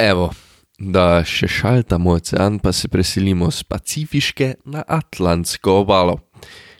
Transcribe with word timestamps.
Evo, 0.00 0.30
da 0.80 1.20
še 1.28 1.44
šaltamo 1.44 2.14
ocean, 2.16 2.56
pa 2.58 2.72
se 2.72 2.88
preselimo 2.88 3.50
z 3.52 3.66
Pacifiške 3.68 4.54
na 4.72 4.80
Atlantsko 4.88 5.74
obalo. 5.82 6.14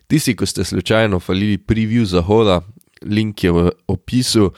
Tisti, 0.09 0.33
ki 0.33 0.49
ste 0.49 0.65
slučajno 0.65 1.21
falili 1.21 1.59
preview 1.61 2.07
zahoda, 2.09 2.63
link 3.05 3.45
je 3.45 3.53
v 3.53 3.67
opisu. 3.93 4.49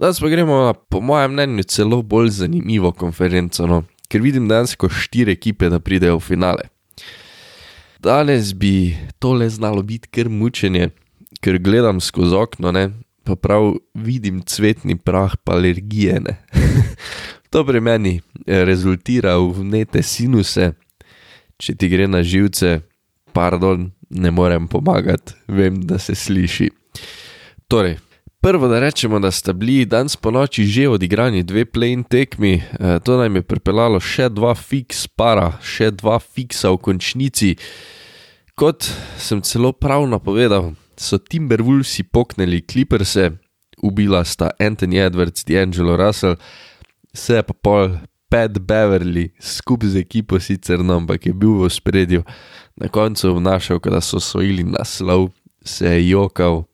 Danes 0.00 0.18
pa 0.18 0.30
gremo 0.32 0.58
na, 0.64 0.74
po 0.74 0.98
mojem 0.98 1.36
mnenju, 1.36 1.68
celo 1.70 2.02
bolj 2.02 2.34
zanimivo 2.40 2.90
konferenco, 2.90 3.68
no? 3.70 3.84
ker 4.10 4.24
vidim 4.26 4.50
dejansko 4.50 4.90
štiri 4.90 5.36
ekipe, 5.38 5.70
da 5.70 5.78
pridejo 5.78 6.18
v 6.18 6.26
finale. 6.32 6.66
Danes 8.02 8.56
bi 8.58 8.96
tole 9.22 9.46
znalo 9.46 9.86
biti 9.86 10.10
kar 10.10 10.26
mučenje, 10.26 10.90
ker 11.38 11.62
gledam 11.62 12.02
skozi 12.02 12.34
okno, 12.34 12.74
ne? 12.74 12.88
pa 13.22 13.38
prav 13.38 13.76
vidim 13.94 14.42
cvetni 14.42 14.98
prah, 14.98 15.38
pa 15.44 15.54
alergije. 15.54 16.18
To 17.50 17.64
pri 17.66 17.80
meni 17.80 18.20
eh, 18.46 18.64
rezultira 18.64 19.34
v 19.38 19.64
nete 19.66 20.02
sinuse, 20.06 20.70
če 21.58 21.74
ti 21.74 21.88
gre 21.90 22.06
na 22.06 22.22
živce, 22.22 22.78
pardon, 23.34 23.90
ne 24.10 24.30
morem 24.30 24.68
pomagati, 24.70 25.34
vem, 25.50 25.82
da 25.82 25.98
se 25.98 26.14
sliši. 26.14 26.70
Torej, 27.66 27.98
prvo, 28.38 28.70
da 28.70 28.78
rečemo, 28.78 29.18
da 29.18 29.30
sta 29.34 29.52
bili 29.52 29.82
danes 29.84 30.16
po 30.16 30.30
noči 30.30 30.64
že 30.66 30.88
odigrani 30.88 31.42
dve 31.42 31.66
play-in 31.66 32.06
tekmi, 32.06 32.54
eh, 32.62 32.98
to 33.02 33.18
nam 33.18 33.36
je 33.36 33.42
pripeljalo 33.42 33.98
še 33.98 34.30
dva 34.30 34.54
fiks 34.54 35.08
para, 35.10 35.58
še 35.58 35.90
dva 35.90 36.20
fiksa 36.22 36.70
v 36.70 36.78
končnici. 36.86 37.56
Kot 38.54 38.86
sem 39.18 39.42
celo 39.42 39.72
pravno 39.74 40.22
povedal, 40.22 40.74
so 40.94 41.18
Timberwolvesi 41.18 42.06
poknili 42.06 42.62
Clipperse, 42.62 43.32
ubila 43.82 44.22
sta 44.24 44.52
Anthony 44.60 45.00
Edwards, 45.00 45.42
D'Angelo 45.48 45.96
Russell 45.96 46.36
se 47.14 47.34
je 47.34 47.42
pa 47.42 47.54
pol 47.54 47.98
Pat 48.30 48.58
Beverly 48.58 49.30
skupaj 49.40 49.88
z 49.88 49.96
ekipo 49.96 50.38
sicer, 50.40 50.84
no, 50.84 51.02
ampak 51.02 51.26
je 51.26 51.32
bil 51.34 51.58
v 51.58 51.70
spredju, 51.70 52.22
na 52.78 52.88
koncu 52.88 53.34
vnašal, 53.34 53.82
da 53.82 54.00
so 54.00 54.16
osvojili 54.16 54.62
naslov, 54.62 55.30
se 55.64 55.86
je 55.86 56.08
jokal, 56.08 56.64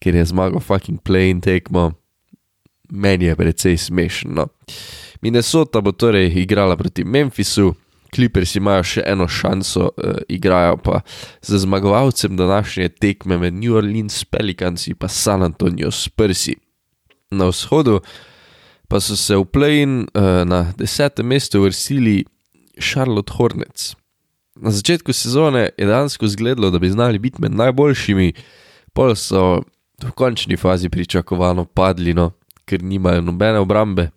ker 0.00 0.16
je 0.16 0.24
zmagal 0.24 0.60
fucking 0.60 0.96
playing 1.04 1.44
tekmo, 1.44 1.92
meni 2.88 3.28
je 3.28 3.36
precej 3.36 3.76
smešno. 3.76 4.32
No. 4.32 4.48
Minnesota 5.20 5.80
bo 5.80 5.92
torej 5.92 6.32
igrala 6.32 6.76
proti 6.76 7.04
Memphisu. 7.04 7.74
Clippers 8.10 8.56
imajo 8.58 8.82
še 8.82 9.02
eno 9.06 9.28
šanso, 9.30 9.92
uh, 9.94 10.16
igrajo 10.26 10.80
pa 10.82 11.02
z 11.46 11.60
zmagovalcem 11.62 12.34
današnje 12.36 12.88
tekme 12.88 13.38
med 13.38 13.54
New 13.54 13.76
Orleans 13.78 14.24
Pelicans 14.24 14.88
in 14.88 14.96
San 15.08 15.42
Antonijo 15.42 15.90
Spursi. 15.90 16.56
Na 17.30 17.46
vzhodu 17.46 18.00
pa 18.90 18.98
so 18.98 19.14
se 19.16 19.36
v 19.38 19.46
play-in 19.46 20.02
uh, 20.02 20.42
na 20.42 20.72
desetem 20.74 21.30
mestu 21.30 21.62
vrstili 21.62 22.24
Charlotte 22.74 23.32
Hornets. 23.38 23.94
Na 24.58 24.70
začetku 24.74 25.14
sezone 25.14 25.70
je 25.78 25.86
dejansko 25.86 26.26
izgledalo, 26.26 26.70
da 26.70 26.78
bi 26.78 26.90
znali 26.90 27.18
biti 27.18 27.38
med 27.42 27.54
najboljšimi, 27.54 28.32
pol 28.92 29.14
so 29.14 29.62
v 30.02 30.10
končni 30.18 30.58
fazi 30.58 30.90
pričakovano 30.90 31.64
padli, 31.64 32.14
no, 32.14 32.32
ker 32.66 32.82
nimajo 32.82 33.22
nobene 33.22 33.62
obrambe, 33.62 34.10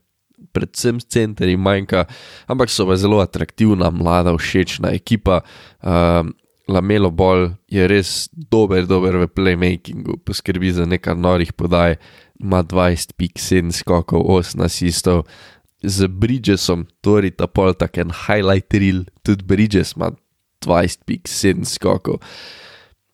predvsem 0.53 0.99
centri 0.99 1.53
manjka, 1.57 2.07
ampak 2.49 2.73
so 2.73 2.87
pa 2.89 2.97
zelo 2.97 3.21
atraktivna, 3.21 3.91
mlada, 3.93 4.33
všečna 4.37 4.93
ekipa. 4.97 5.43
Uh, 5.85 6.25
Lamelo 6.67 7.11
Ball 7.11 7.49
je 7.67 7.85
res 7.87 8.29
dober, 8.31 8.85
dober 8.87 9.17
v 9.19 9.27
playmakingu, 9.27 10.15
poskrbi 10.23 10.71
za 10.71 10.87
nekaj 10.87 11.17
norih 11.19 11.51
podaj, 11.53 11.97
ima 12.43 12.63
20 12.63 13.15
pik, 13.17 13.39
7 13.39 13.71
skokov, 13.71 14.25
8 14.27 14.63
asistov. 14.63 15.23
Z 15.83 16.07
Bridgesom, 16.07 16.85
torej 17.03 17.35
ta 17.39 17.47
pol 17.47 17.73
tak 17.75 17.97
en 17.99 18.11
highlight 18.11 18.71
reel, 18.71 19.03
tudi 19.23 19.43
Bridges 19.43 19.95
ima 19.97 20.13
20 20.63 21.03
pik, 21.07 21.27
7 21.27 21.67
skokov. 21.67 22.19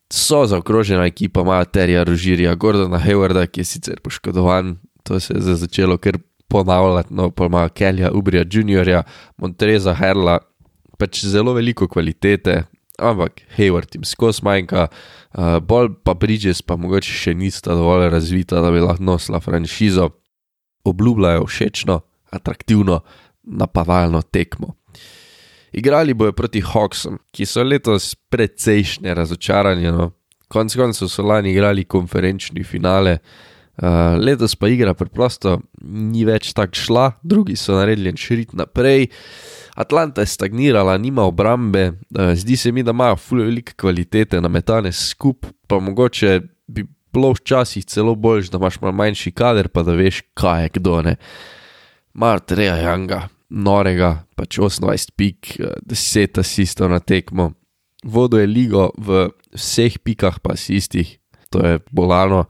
So 0.09 0.41
zaokrožena 0.49 1.05
ekipa, 1.05 1.41
ima 1.45 1.61
Terija 1.65 2.03
Rožirja, 2.03 2.55
Gordona 2.55 2.97
Haywarda, 2.97 3.45
ki 3.45 3.61
je 3.61 3.65
sicer 3.65 4.01
poškodovan, 4.01 4.77
to 5.03 5.19
se 5.19 5.33
je 5.37 5.55
začelo 5.55 5.97
kar 5.97 6.17
ponavljati, 6.49 7.13
no 7.13 7.29
pa 7.31 7.45
ima 7.45 7.69
Kelja 7.69 8.11
Ubrija 8.11 8.45
Juniorja, 8.51 9.03
Montreza 9.37 9.93
Herla, 9.93 10.39
pač 10.97 11.23
zelo 11.25 11.53
veliko 11.53 11.87
kvalitete, 11.87 12.63
ampak 13.01 13.41
Hayward 13.57 13.95
jim 13.95 14.03
skozi 14.07 14.43
manjka, 14.45 14.87
uh, 14.89 15.57
bolj 15.63 15.93
pa 16.03 16.13
Bridges 16.13 16.61
pa 16.61 16.77
mogoče 16.79 17.15
še 17.15 17.33
nista 17.37 17.75
dovolj 17.77 18.09
razvita, 18.13 18.61
da 18.61 18.71
bi 18.71 18.83
lahko 18.83 19.03
nosila 19.03 19.41
franšizo. 19.43 20.09
Obljubljajo 20.87 21.43
všečno, 21.45 21.99
atraktivno, 22.31 23.01
napadalno 23.43 24.21
tekmo. 24.21 24.73
Igrali 25.75 26.15
bojo 26.17 26.31
proti 26.33 26.61
Hawksom, 26.65 27.19
ki 27.35 27.45
so 27.45 27.63
letos 27.63 28.13
precejšnje 28.31 29.13
razočaranje. 29.13 29.91
No. 29.91 30.11
Konec 30.49 30.73
koncev 30.79 31.11
so 31.11 31.25
lani 31.27 31.51
igrali 31.51 31.83
konferenčni 31.85 32.63
finale, 32.63 33.19
uh, 33.19 33.48
letos 34.19 34.55
pa 34.59 34.67
igra 34.67 34.93
preprosto 34.93 35.59
ni 35.81 36.25
več 36.27 36.51
tako 36.53 36.75
šla, 36.75 37.05
drugi 37.23 37.55
so 37.55 37.77
naredili 37.77 38.13
širi 38.17 38.47
naprej. 38.59 39.07
Atlanta 39.79 40.21
je 40.21 40.27
stagnirala, 40.27 40.97
nima 40.99 41.23
obrambe, 41.23 41.85
uh, 41.91 42.33
zdi 42.35 42.57
se 42.57 42.71
mi, 42.71 42.83
da 42.83 42.91
imajo 42.91 43.15
fully 43.15 43.45
velike 43.47 43.77
kvalitete, 43.79 44.41
nametane 44.41 44.91
skupaj, 44.91 45.53
pa 45.67 45.79
mogoče 45.79 46.41
bi 46.67 46.83
bilo 47.13 47.31
včasih 47.31 47.85
celo 47.85 48.15
boljš, 48.15 48.49
da 48.49 48.57
imaš 48.57 48.81
malo 48.81 48.93
manjši 48.93 49.31
kader, 49.31 49.69
pa 49.71 49.83
da 49.83 49.95
veš, 49.95 50.21
kaj 50.33 50.63
je 50.63 50.69
kdo 50.79 51.01
ne. 51.01 51.15
Mart 52.13 52.51
Reja 52.51 52.75
Janga, 52.75 53.27
norega, 53.49 54.25
pač 54.35 54.59
28 54.59 55.15
pik, 55.15 55.55
10 55.87 56.39
asistov 56.39 56.91
na 56.91 56.99
tekmo. 56.99 57.53
Vodo 58.03 58.39
je 58.39 58.47
ligo 58.47 58.89
v 58.97 59.29
vseh 59.55 59.95
pikah, 60.03 60.39
pa 60.43 60.57
si 60.57 60.75
istih, 60.75 61.17
to 61.49 61.63
je 61.65 61.79
bolano. 61.91 62.45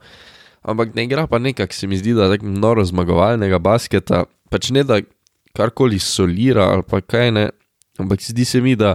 Ampak 0.62 0.94
ne 0.94 1.04
igra 1.04 1.26
pa 1.26 1.38
nekako, 1.38 1.74
se 1.74 1.86
mi 1.86 1.96
zdi, 1.96 2.14
da 2.14 2.28
je 2.28 2.36
tako 2.36 2.52
noro 2.52 2.84
zmagovalnega 2.84 3.58
basketa, 3.58 4.24
pač 4.50 4.70
ne 4.70 4.84
da 4.84 5.00
karkoli 5.56 5.98
solira 5.98 6.68
ali 6.74 6.84
pa 6.86 7.00
kaj 7.00 7.30
ne, 7.32 7.48
ampak 7.98 8.22
zdi 8.22 8.44
se 8.44 8.60
mi, 8.60 8.76
da 8.76 8.94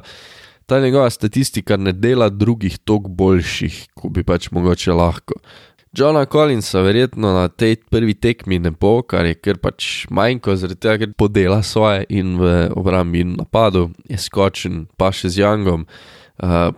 ta 0.66 0.80
njegova 0.80 1.10
statistika 1.10 1.78
ne 1.78 1.92
dela 1.92 2.30
drugih 2.30 2.78
toliko 2.78 3.10
boljših, 3.10 3.88
kot 3.94 4.12
bi 4.12 4.24
pač 4.24 4.52
mogoče 4.52 4.94
lahko. 4.94 5.40
Johna 5.98 6.26
Collinsa 6.26 6.82
verjetno 6.82 7.34
na 7.34 7.48
tej 7.48 7.78
prvi 7.90 8.14
tekmi 8.14 8.60
ne 8.60 8.72
bo, 8.72 9.00
kar 9.08 9.26
je 9.26 9.36
kar 9.40 9.58
pač 9.64 10.06
manjko, 10.12 10.58
zaradi 10.60 10.82
tega, 10.84 10.98
ker 11.06 11.14
podela 11.16 11.62
svoje 11.64 12.04
in 12.10 12.36
v 12.36 12.52
obrambi 12.76 13.24
in 13.24 13.36
napadu 13.40 13.88
je 14.10 14.20
skočen, 14.20 14.86
pa 15.00 15.14
še 15.16 15.32
z 15.32 15.46
Jangom. 15.46 15.86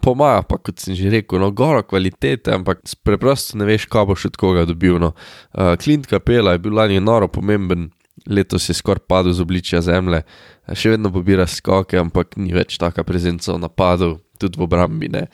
Pomaga 0.01 0.43
pa, 0.45 0.59
kot 0.61 0.79
sem 0.79 0.95
že 0.95 1.09
rekel, 1.09 1.41
no, 1.41 1.49
goro 1.51 1.81
kvalitete, 1.83 2.53
ampak 2.53 2.83
preprosto 3.03 3.57
ne 3.57 3.65
veš, 3.65 3.87
kaj 3.89 4.05
boš 4.11 4.29
od 4.29 4.37
koga 4.37 4.65
dobil. 4.69 4.99
No. 5.01 5.13
Uh, 5.53 5.73
Clint 5.81 6.05
Capella 6.07 6.53
je 6.53 6.61
bil 6.61 6.77
lani 6.77 6.99
noro 7.01 7.27
pomemben, 7.27 7.89
letos 8.29 8.69
je 8.69 8.75
skoraj 8.77 9.07
padel 9.09 9.33
z 9.33 9.41
obličja 9.41 9.81
zemlje, 9.81 10.21
še 10.73 10.93
vedno 10.93 11.11
pobira 11.13 11.47
skoke, 11.49 11.97
ampak 11.97 12.37
ni 12.37 12.53
več 12.53 12.77
taka 12.77 13.05
prezenca 13.07 13.55
v 13.55 13.63
napadu, 13.65 14.13
tudi 14.37 14.59
v 14.59 14.67
obrambi. 14.67 15.09
Ne. 15.09 15.27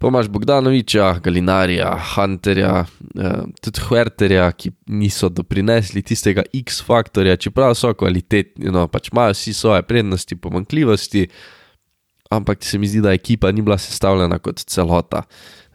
Pomaž 0.00 0.28
Bogdanoviča, 0.28 1.20
Galinarija, 1.24 1.94
Hunterja, 2.14 2.84
eh, 3.16 3.44
tudi 3.64 3.80
Huerterja, 3.80 4.50
ki 4.52 4.72
niso 4.92 5.30
doprinesli 5.32 6.02
tistega 6.04 6.44
X-faktorja, 6.52 7.36
čeprav 7.40 7.74
so 7.74 7.94
kvalitetni, 7.96 8.68
no 8.72 8.86
pač 8.92 9.08
imajo 9.12 9.32
vsi 9.32 9.54
svoje 9.56 9.82
prednosti, 9.88 10.36
pomankljivosti, 10.36 11.28
ampak 12.30 12.64
se 12.64 12.78
mi 12.78 12.88
zdi, 12.88 13.00
da 13.00 13.12
ekipa 13.12 13.52
ni 13.52 13.62
bila 13.62 13.78
sestavljena 13.78 14.38
kot 14.38 14.62
celota. 14.66 15.22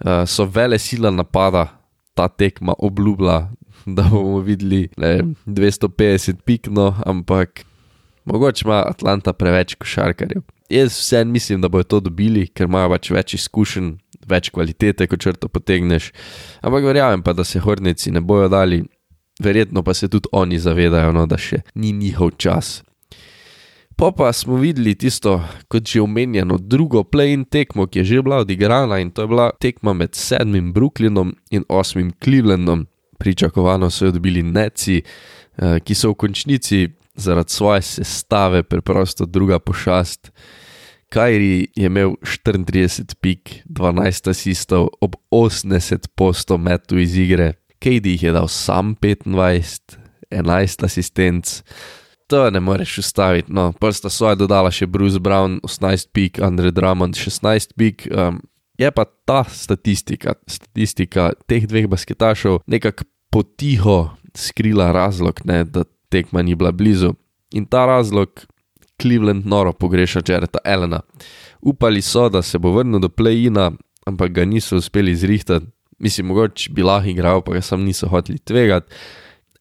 Eh, 0.05 0.25
so 0.27 0.45
vele 0.45 0.79
sila 0.79 1.11
napada, 1.11 1.67
ta 2.13 2.27
tekma 2.27 2.73
obljubila, 2.79 3.51
da 3.97 4.03
bomo 4.11 4.39
videli 4.39 4.89
ne, 4.97 5.19
250 5.45 6.41
pikno, 6.45 6.95
ampak 7.05 7.65
mogoče 8.25 8.63
ima 8.65 8.83
Atlanta 8.87 9.33
preveč 9.33 9.75
košarkarjev. 9.75 10.41
Jaz 10.69 10.91
vsem 10.97 11.31
mislim, 11.31 11.61
da 11.61 11.69
bodo 11.69 11.83
to 11.83 11.99
dobili, 11.99 12.47
ker 12.47 12.69
imajo 12.69 12.93
pač 12.93 13.09
več 13.11 13.33
izkušenj, 13.35 13.91
več 14.27 14.49
kvalitete, 14.55 15.07
ko 15.07 15.17
črto 15.19 15.49
potegneš. 15.51 16.11
Ampak 16.61 16.85
verjamem 16.87 17.23
pa, 17.23 17.33
da 17.33 17.43
se 17.43 17.59
hornici 17.59 18.11
ne 18.11 18.21
bojo 18.21 18.47
dali, 18.49 18.79
verjetno 19.43 19.83
pa 19.83 19.93
se 19.93 20.07
tudi 20.07 20.29
oni 20.31 20.59
zavedajo, 20.59 21.11
no, 21.11 21.25
da 21.27 21.37
še 21.37 21.63
ni 21.75 21.91
njihov 21.91 22.37
čas. 22.37 22.79
Po 24.01 24.11
pa 24.11 24.33
smo 24.33 24.55
videli 24.55 24.95
tisto, 24.95 25.43
kot 25.69 25.85
že 25.85 26.01
omenjeno, 26.01 26.57
drugo 26.57 27.03
play-in 27.03 27.43
tekmo, 27.45 27.85
ki 27.85 27.99
je 27.99 28.05
že 28.05 28.21
bila 28.25 28.39
odigrana 28.41 28.97
in 28.97 29.11
to 29.13 29.21
je 29.21 29.27
bila 29.29 29.51
tekma 29.61 29.93
med 29.93 30.15
sedmim 30.17 30.71
Brooklynom 30.73 31.35
in 31.51 31.65
osmim 31.69 32.09
Clevelandom 32.23 32.87
pričakovano 33.19 33.89
so 33.89 34.05
jo 34.05 34.11
dobili 34.11 34.41
Neci, 34.43 35.03
eh, 35.05 35.79
ki 35.79 35.93
so 35.93 36.09
v 36.09 36.15
končnici 36.15 36.89
zaradi 37.13 37.53
svoje 37.53 37.81
sestave 37.81 38.63
preprosto 38.63 39.25
druga 39.25 39.59
pošast. 39.59 40.31
Kajri 41.09 41.67
je 41.75 41.85
imel 41.85 42.17
34 42.25 43.15
pik, 43.21 43.61
12 43.69 44.29
asistov, 44.29 44.87
ob 45.01 45.15
80 45.29 46.07
posto 46.15 46.57
metu 46.57 46.97
iz 46.97 47.17
igre, 47.17 47.53
KD 47.79 48.17
jih 48.17 48.23
je 48.23 48.31
dal 48.31 48.47
sam 48.47 48.95
25, 48.95 49.97
11 50.31 50.85
asistenc. 50.85 51.61
To 52.31 52.49
ne 52.49 52.59
moreš 52.59 52.97
ustaviti. 52.97 53.51
No, 53.53 53.71
prsta 53.71 54.09
svoje 54.09 54.37
dodala 54.39 54.71
še 54.71 54.87
Bruce 54.87 55.19
Brown, 55.19 55.59
18 55.67 56.07
pik, 56.15 56.39
Andre 56.39 56.71
Drummond, 56.71 57.19
16 57.19 57.75
pik. 57.75 58.07
Um, 58.07 58.39
je 58.79 58.91
pa 58.91 59.03
ta 59.27 59.43
statistika, 59.43 60.37
statistika 60.47 61.33
teh 61.43 61.67
dveh 61.67 61.89
basketašov 61.91 62.61
nekako 62.71 63.03
potiho 63.31 63.97
skrila 64.31 64.93
razlog, 64.95 65.43
ne, 65.43 65.65
da 65.67 65.83
tekma 66.09 66.39
ni 66.41 66.55
bila 66.55 66.71
blizu. 66.71 67.11
In 67.51 67.67
ta 67.67 67.83
razlog 67.85 68.45
Cleveland 69.01 69.43
noro 69.45 69.73
pogreša 69.75 70.23
Jareta 70.27 70.63
Elena. 70.63 71.01
Upali 71.61 72.01
so, 72.01 72.29
da 72.29 72.41
se 72.41 72.59
bo 72.59 72.71
vrnil 72.71 73.03
do 73.03 73.09
play-ina, 73.09 73.73
ampak 74.07 74.31
ga 74.31 74.45
niso 74.45 74.79
uspeli 74.79 75.15
zrihtati. 75.15 75.67
Mislim, 75.99 76.31
mogoče 76.31 76.71
bi 76.71 76.83
lahko 76.83 77.11
igral, 77.11 77.43
pa 77.43 77.59
ga 77.59 77.61
sam 77.61 77.83
niso 77.83 78.07
hoteli 78.07 78.39
tvegati. 78.39 78.95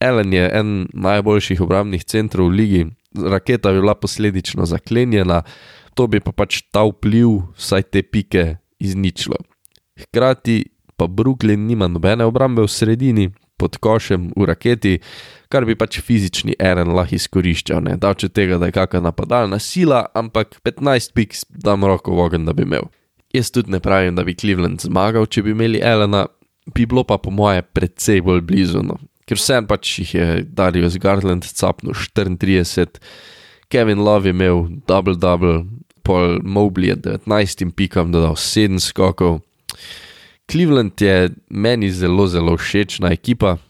Ellen 0.00 0.32
je 0.32 0.48
en 0.56 0.86
najboljših 0.96 1.60
obrambnih 1.60 2.04
centrov 2.08 2.48
v 2.48 2.56
ligi, 2.56 2.86
raketa 3.14 3.72
bi 3.72 3.82
bila 3.82 3.94
posledično 3.94 4.66
zaklenjena, 4.66 5.42
to 5.94 6.06
bi 6.06 6.20
pa 6.24 6.32
pač 6.32 6.62
ta 6.72 6.86
vpliv 6.88 7.52
vsaj 7.58 7.82
te 7.92 8.02
pike 8.02 8.56
izničilo. 8.80 9.36
Hkrati 10.00 10.64
pa 10.96 11.04
Brooklyn 11.06 11.66
nima 11.68 11.88
nobene 11.88 12.24
obrambe 12.24 12.64
v 12.64 12.72
sredini, 12.72 13.28
pod 13.60 13.76
košem 13.76 14.30
v 14.36 14.48
raketi, 14.48 14.94
kar 15.52 15.66
bi 15.68 15.76
pač 15.76 16.00
fizični 16.00 16.56
Eren 16.56 16.94
lahko 16.96 17.18
izkoriščal, 17.18 17.82
ne 17.84 17.98
da 18.00 18.14
če 18.16 18.30
tega, 18.32 18.56
da 18.56 18.70
je 18.70 18.76
kakšna 18.78 19.04
napadalna 19.10 19.60
sila, 19.60 20.06
ampak 20.16 20.56
15 20.64 21.12
pik 21.12 21.36
dam 21.50 21.84
roko 21.84 22.16
v 22.16 22.24
ogen, 22.24 22.48
da 22.48 22.56
bi 22.56 22.64
imel. 22.64 22.88
Jaz 23.36 23.52
tudi 23.52 23.76
ne 23.76 23.82
pravim, 23.84 24.16
da 24.16 24.24
bi 24.24 24.34
Cleveland 24.34 24.80
zmagal, 24.80 25.28
če 25.28 25.44
bi 25.44 25.52
imeli 25.52 25.84
Elena, 25.84 26.24
bi 26.72 26.88
bilo 26.88 27.04
pa 27.04 27.20
po 27.20 27.30
moje 27.34 27.62
precej 27.62 28.24
bolj 28.24 28.40
blizu. 28.48 28.80
No 28.86 28.96
ker 29.30 29.38
vsem 29.38 29.66
pač 29.70 29.92
jih 30.00 30.14
je 30.16 30.26
Darius 30.42 30.96
Garland 30.98 31.46
capnil 31.46 31.94
34, 31.94 32.98
Kevin 33.70 34.02
Love 34.02 34.26
je 34.26 34.34
imel 34.34 34.64
double-double, 34.90 35.70
Paul 36.02 36.40
Mobley 36.42 36.90
je 36.90 36.96
19 37.22 37.70
pikam 37.78 38.10
dodal 38.10 38.34
7 38.34 38.82
skokov. 38.82 39.38
Cleveland 40.50 40.98
je 40.98 41.30
meni 41.46 41.92
zelo, 41.94 42.26
zelo 42.26 42.56
všečna 42.58 43.12
ekipa, 43.14 43.60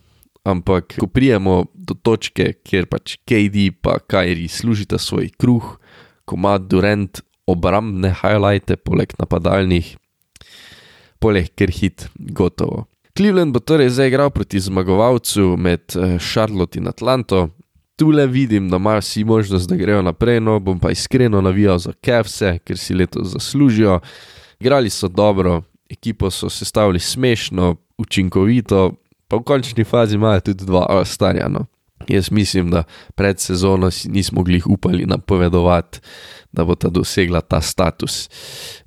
ampak 0.49 0.97
ko 0.97 1.05
prijemo 1.05 1.67
do 1.75 1.93
točke, 1.93 2.55
kjer 2.65 2.89
pač 2.89 3.19
KD 3.29 3.69
pa 3.85 3.99
Kairi 4.01 4.49
služita 4.49 4.97
svoj 4.97 5.29
kruh, 5.37 5.77
ko 6.25 6.41
ima 6.41 6.57
Durant 6.57 7.21
obrambne 7.45 8.15
highlighte, 8.23 8.81
poleg 8.81 9.13
napadalnih, 9.21 9.93
poleg 11.21 11.53
krhit, 11.53 12.09
gotovo. 12.17 12.89
Cleveland 13.17 13.53
bo 13.53 13.61
torej 13.61 13.91
zdaj 13.91 14.09
igral 14.09 14.31
proti 14.31 14.61
zmagovalcu 14.61 15.57
med 15.57 15.81
eh, 15.97 16.19
Charlotte 16.19 16.79
in 16.79 16.89
Atlanto. 16.89 17.49
Tu 17.97 18.11
le 18.11 18.27
vidim, 18.27 18.71
da 18.71 18.77
imajo 18.77 19.01
vsi 19.01 19.25
možnost, 19.25 19.69
da 19.69 19.77
grejo 19.77 20.03
naprej, 20.03 20.41
no 20.41 20.59
bom 20.61 20.79
pa 20.81 20.91
iskreno 20.91 21.41
navijal 21.41 21.79
za 21.79 21.93
Kevse, 21.93 22.59
ker 22.65 22.79
si 22.79 22.95
letos 22.95 23.29
zaslužijo. 23.29 24.01
Igrali 24.61 24.91
so 24.91 25.09
dobro, 25.09 25.63
ekipo 25.91 26.31
so 26.31 26.49
sestavili 26.51 27.01
smešno, 27.01 27.77
učinkovito, 27.99 28.93
pa 29.29 29.37
v 29.37 29.43
končni 29.43 29.85
fazi 29.85 30.15
imajo 30.15 30.41
tudi 30.41 30.65
dva 30.65 31.05
starja. 31.05 31.49
No. 31.49 31.67
Jaz 32.09 32.31
mislim, 32.31 32.71
da 32.71 32.83
pred 33.15 33.41
sezono 33.41 33.91
si 33.91 34.09
nismo 34.09 34.37
mogli 34.37 34.63
upali 34.67 35.07
napovedovati, 35.07 36.01
da 36.53 36.65
bo 36.65 36.75
ta 36.75 36.89
dosegla 36.89 37.41
ta 37.41 37.61
status. 37.61 38.29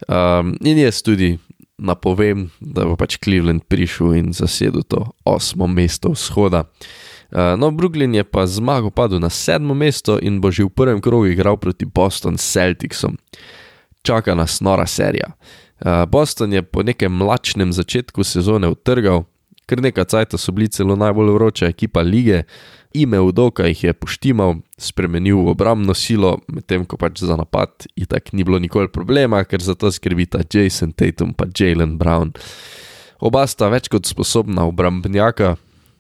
Um, 0.08 0.58
in 0.62 0.78
jaz 0.78 1.02
tudi 1.02 1.38
napovem, 1.84 2.48
da 2.60 2.86
bo 2.88 2.96
pač 2.96 3.18
Cleveland 3.20 3.68
prišel 3.68 4.16
in 4.16 4.32
zasedel 4.34 4.86
to 4.88 5.04
osmo 5.28 5.68
mesto 5.68 6.14
vzhoda. 6.16 6.64
Uh, 7.34 7.58
no, 7.58 7.72
Brooklyn 7.72 8.16
je 8.16 8.24
pa 8.24 8.46
zmago 8.48 8.90
padel 8.94 9.20
na 9.20 9.30
sedmo 9.30 9.74
mesto 9.74 10.20
in 10.22 10.40
bo 10.42 10.52
že 10.54 10.64
v 10.64 10.72
prvem 10.72 11.02
krogu 11.02 11.34
igral 11.34 11.58
proti 11.58 11.86
Boston 11.86 12.38
Celticsom. 12.38 13.18
Čaka 14.04 14.36
nas 14.36 14.62
nora 14.62 14.88
serija. 14.88 15.34
Uh, 15.84 16.06
Boston 16.08 16.54
je 16.54 16.62
po 16.64 16.84
nekem 16.84 17.12
mlačnem 17.12 17.74
začetku 17.74 18.24
sezone 18.24 18.70
utrgal, 18.70 19.26
ker 19.68 19.82
nekaj 19.82 20.06
cajta 20.06 20.38
so 20.38 20.52
bili 20.56 20.70
celo 20.70 20.96
najbolj 20.96 21.34
vroča 21.36 21.68
ekipa 21.68 22.04
lige, 22.06 22.44
ime 22.94 23.20
Udoka 23.20 23.66
jih 23.68 23.84
je 23.84 23.94
poštimal, 23.94 24.56
spremenil 24.78 25.42
v 25.44 25.54
obrambno 25.54 25.94
silo, 25.94 26.38
medtem 26.48 26.86
ko 26.86 26.98
pač 26.98 27.24
za 27.26 27.36
napad 27.38 27.88
itak 27.96 28.34
ni 28.34 28.46
bilo 28.46 28.60
nikoli 28.60 28.88
problema, 28.88 29.44
ker 29.44 29.62
za 29.62 29.76
to 29.76 29.92
skrbita 29.92 30.46
Jason 30.46 30.94
Tatum 30.94 31.34
pa 31.34 31.50
Jalen 31.50 31.98
Brown. 31.98 32.34
Oba 33.24 33.46
sta 33.48 33.70
več 33.72 33.90
kot 33.90 34.06
sposobna 34.10 34.68
obrambnjaka. 34.68 35.56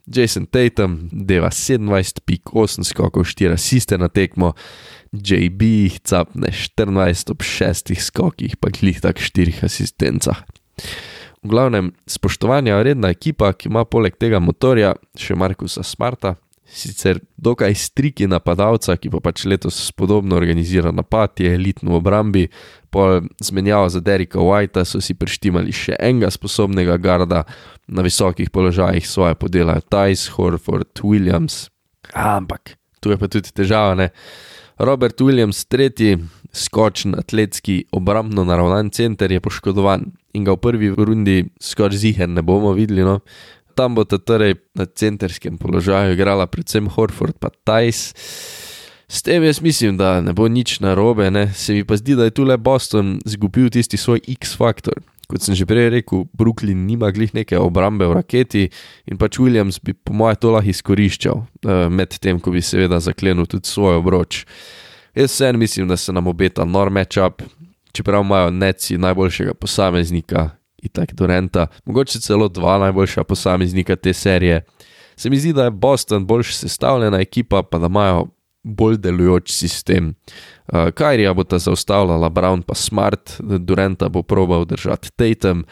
Jason 0.06 0.45
Tatum 0.45 1.07
deva 1.12 1.48
27 1.48 2.19
pik 2.28 2.51
8 2.51 2.84
skokov 2.84 3.24
4 3.24 3.56
asiste 3.56 3.98
na 3.98 4.10
tekmo, 4.12 4.51
JB 5.13 5.62
jih 5.63 6.00
capne 6.04 6.51
14 6.51 7.31
ob 7.31 7.46
6 7.46 7.94
skokih 7.96 8.57
pa 8.60 8.74
glih 8.74 9.00
tak 9.00 9.22
4 9.24 9.63
asistencah. 9.63 10.44
V 11.44 11.51
glavnem, 11.51 11.92
spoštovanja 12.07 12.80
vredna 12.80 13.12
ekipa, 13.12 13.51
ki 13.51 13.68
ima 13.68 13.84
poleg 13.84 14.16
tega 14.16 14.39
motorja 14.39 14.94
še 15.19 15.36
Markusa 15.36 15.84
Smarta, 15.84 16.38
sicer 16.74 17.20
dokaj 17.38 17.75
striki 17.78 18.28
napadalca, 18.28 18.96
ki 18.98 19.12
pa 19.14 19.22
pač 19.24 19.46
letos 19.46 19.78
podobno 19.96 20.36
organizira 20.36 20.92
napad, 20.92 21.38
je 21.40 21.54
elitno 21.54 21.94
v 21.94 22.00
obrambi, 22.02 22.48
po 22.94 23.22
zmenjavi 23.42 23.90
za 23.90 24.00
Derika 24.00 24.40
Whitea 24.40 24.86
so 24.86 25.02
si 25.02 25.16
prištimali 25.18 25.74
še 25.74 25.98
enega 26.00 26.30
sposobnega 26.34 26.98
garda 27.02 27.44
na 27.88 28.06
visokih 28.06 28.50
položajih 28.54 29.06
svoje 29.08 29.38
podelajo 29.38 29.86
Tice, 29.90 30.34
Horford, 30.36 31.02
Williams. 31.02 31.68
Ampak 32.14 32.78
tu 33.02 33.14
je 33.14 33.18
pa 33.18 33.28
tudi 33.28 33.52
težava, 33.52 33.96
ne. 33.98 34.10
Robert 34.78 35.22
Williams, 35.22 35.66
tretji 35.70 36.18
skočen 36.54 37.16
atletski 37.18 37.84
obrambno 37.92 38.46
naravnan 38.46 38.90
center, 38.90 39.31
je 39.31 39.42
poškodovan 39.42 40.06
in 40.34 40.46
ga 40.46 40.54
v 40.54 40.62
prvi 40.62 40.90
rundi 40.98 41.38
skoraj 41.62 41.98
ziher 41.98 42.30
ne 42.30 42.42
bomo 42.42 42.74
videli. 42.78 43.06
No 43.06 43.20
tam 43.75 43.96
bo 43.96 44.06
torej 44.06 44.56
na 44.78 44.86
centerskem 44.86 45.58
položaju 45.58 46.14
igrala 46.14 46.48
predvsem 46.48 46.88
Horford 46.90 47.38
pa 47.40 47.50
Tajs. 47.64 48.14
S 49.14 49.22
tem 49.22 49.44
jaz 49.44 49.62
mislim, 49.62 49.98
da 49.98 50.22
ne 50.22 50.34
bo 50.34 50.48
nič 50.48 50.80
narobe, 50.80 51.30
ne? 51.31 51.48
se 51.54 51.74
mi 51.74 51.84
pa 51.86 51.98
zdi, 51.98 52.16
da 52.16 52.24
je 52.24 52.34
tu 52.34 52.44
le 52.44 52.58
Boston 52.58 53.20
izgubil 53.25 53.70
tisti 53.70 53.98
svoj 53.98 54.22
X-faktor. 54.40 55.02
Kot 55.30 55.42
sem 55.42 55.56
že 55.56 55.66
prej 55.66 55.90
rekel, 55.94 56.25
Brooklyn 56.34 56.86
nima 56.88 57.12
glih 57.14 57.31
neke 57.34 57.58
obrambe 57.58 58.08
v 58.10 58.18
raketi 58.18 58.64
in 59.06 59.18
pač 59.18 59.40
Williams 59.40 59.80
bi 59.80 59.94
po 59.94 60.14
mojem 60.14 60.40
to 60.42 60.52
lahko 60.52 60.74
izkoriščal, 60.74 61.38
uh, 61.40 61.86
med 61.90 62.18
tem, 62.20 62.42
ko 62.42 62.52
bi 62.52 62.62
seveda 62.62 63.00
zaklenil 63.00 63.48
tudi 63.50 63.70
svoj 63.70 64.02
obroč. 64.02 64.44
Jaz 65.16 65.31
vsem 65.31 65.60
mislim, 65.60 65.88
da 65.88 65.98
se 65.98 66.14
nam 66.14 66.28
obeta 66.28 66.65
nor 66.65 66.89
matchup, 66.89 67.46
čeprav 67.94 68.25
imajo 68.25 68.51
neci 68.51 68.98
najboljšega 68.98 69.53
posameznika, 69.53 70.50
itak 70.84 71.13
Durenta, 71.13 71.68
mogoče 71.86 72.20
celo 72.20 72.48
dva 72.48 72.78
najboljša 72.78 73.24
posameznika 73.24 73.96
te 73.96 74.13
serije. 74.13 74.62
Se 75.16 75.30
mi 75.30 75.38
zdi, 75.40 75.54
da 75.54 75.63
je 75.63 75.72
Boston 75.72 76.25
boljš 76.25 76.56
sestavljena 76.56 77.20
ekipa, 77.20 77.63
pa 77.63 77.80
da 77.80 77.86
imajo 77.86 78.28
bolj 78.63 78.98
delujoč 78.98 79.52
sistem. 79.52 80.13
Uh, 80.68 80.90
Kajrija 80.96 81.34
bo 81.34 81.44
ta 81.44 81.60
zaustavljala, 81.60 82.30
Brown 82.30 82.62
pa 82.62 82.75
Smart, 82.75 83.36
Durenta 83.40 84.10
bo 84.10 84.24
probal 84.24 84.66
držati 84.66 85.12
Tatum, 85.12 85.66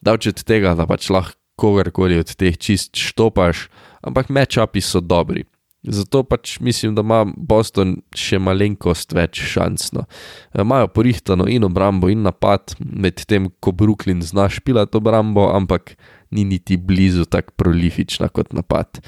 davče 0.00 0.28
od 0.28 0.44
tega, 0.44 0.74
da 0.74 0.86
pač 0.86 1.10
lahko 1.10 1.38
kogarkoli 1.56 2.18
od 2.18 2.34
teh 2.34 2.56
čist 2.58 2.96
štopaš, 2.98 3.68
ampak 4.02 4.28
matchupi 4.28 4.82
so 4.82 5.00
dobri. 5.00 5.44
Zato 5.84 6.22
pač 6.24 6.60
mislim, 6.60 6.94
da 6.96 7.02
ima 7.04 7.24
Boston 7.36 7.98
še 8.16 8.38
malenkost 8.40 9.12
več 9.12 9.42
šans. 9.52 9.90
No. 9.92 10.06
Imajo 10.56 10.88
porihtano 10.96 11.44
in 11.50 11.66
obrambo, 11.66 12.08
in 12.08 12.24
napad, 12.24 12.72
medtem 12.80 13.50
ko 13.60 13.74
Brooklyn 13.76 14.22
zna 14.24 14.48
špilati 14.48 14.96
obrambo, 14.96 15.50
ampak 15.52 15.92
ni 16.32 16.46
niti 16.48 16.76
blizu 16.80 17.28
tako 17.28 17.52
prolifična 17.60 18.30
kot 18.32 18.56
napad. 18.56 19.02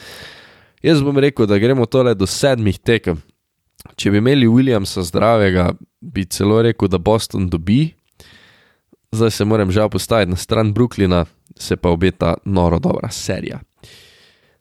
Jaz 0.85 1.01
bom 1.03 1.17
rekel, 1.19 1.49
da 1.49 1.59
gremo 1.59 1.87
tole 1.89 2.13
do 2.15 2.29
sedmih 2.29 2.79
tekem. 2.79 3.23
Če 3.97 4.13
bi 4.13 4.21
imeli 4.21 4.49
Williamsa 4.51 5.05
zdravega, 5.07 5.71
bi 6.01 6.27
celo 6.29 6.61
rekel, 6.63 6.91
da 6.93 7.01
Boston 7.01 7.49
dobi. 7.49 7.95
Zdaj 9.17 9.33
se 9.33 9.47
moram 9.49 9.71
žal 9.73 9.89
postaviti 9.89 10.31
na 10.31 10.37
stran 10.37 10.75
Brooklyna, 10.75 11.25
se 11.57 11.77
pa 11.77 11.89
obeta 11.89 12.35
noro 12.45 12.79
dobra 12.83 13.09
serija. 13.11 13.63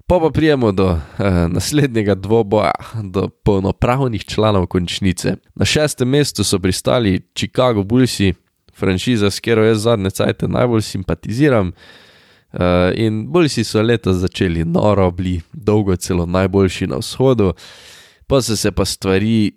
Pa 0.07 0.19
pa 0.19 0.29
prijemo 0.29 0.71
do 0.71 0.85
uh, 0.85 0.99
naslednjega 1.49 2.15
dvoboja, 2.15 2.71
do 3.03 3.29
polnopravnih 3.29 4.25
članov 4.25 4.67
končnice. 4.67 5.35
Na 5.55 5.65
šestem 5.65 6.09
mestu 6.09 6.43
so 6.43 6.59
pristali 6.59 7.21
Chicago 7.35 7.83
Bullsi, 7.83 8.33
franšiza, 8.75 9.31
s 9.31 9.39
katero 9.39 9.65
jaz 9.65 9.81
zadnje 9.81 10.09
cajte 10.09 10.47
najbolj 10.47 10.81
simpatiziram. 10.81 11.71
Uh, 12.53 12.59
in 12.95 13.25
Bullsi 13.27 13.63
so 13.63 13.81
letos 13.81 14.15
začeli 14.15 14.65
noro, 14.65 15.11
bili 15.11 15.41
dolgo 15.53 15.95
celo 15.95 16.25
najboljši 16.25 16.87
na 16.87 16.97
vzhodu, 16.97 17.53
pa 18.27 18.41
so 18.41 18.55
se 18.55 18.71
pa 18.71 18.85
stvari 18.85 19.51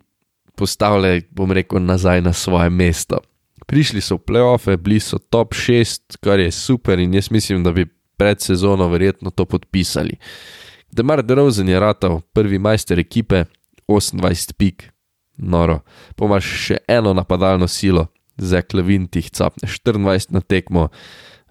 postavile, 0.57 1.21
bom 1.31 1.53
rekel, 1.53 1.85
nazaj 1.85 2.23
na 2.23 2.33
svoje 2.33 2.71
mesto. 2.71 3.19
Prišli 3.67 4.01
so 4.01 4.17
v 4.17 4.25
playoffe, 4.25 4.77
bili 4.77 5.01
so 5.01 5.19
top 5.19 5.55
6, 5.55 6.17
kar 6.25 6.41
je 6.41 6.51
super 6.51 6.99
in 6.99 7.15
jaz 7.15 7.31
mislim, 7.31 7.65
da 7.65 7.73
bi 7.73 7.87
pred 8.19 8.43
sezono 8.43 8.89
verjetno 8.89 9.31
to 9.31 9.45
podpisali. 9.45 10.19
Demar 10.93 11.23
DeRozan 11.23 11.69
je 11.69 11.81
ratal 11.81 12.21
prvi 12.33 12.59
majster 12.59 12.99
ekipe, 12.99 13.45
28 13.89 14.53
pik, 14.59 14.89
noro. 15.39 15.81
Pomaš 16.17 16.49
še 16.67 16.79
eno 16.89 17.15
napadalno 17.15 17.69
silo, 17.69 18.09
za 18.37 18.63
klavin 18.63 19.07
ti 19.07 19.23
capne 19.23 19.69
24 19.69 20.33
na 20.35 20.41
tekmo, 20.41 20.89